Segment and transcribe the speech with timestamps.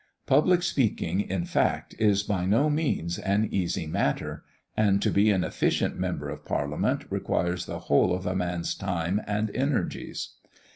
[0.25, 4.43] Public speaking, in fact, is by no means an easy matter;
[4.75, 9.21] and to be an efficient Member of Parliament requires the whole of a man's time
[9.27, 10.37] and energies.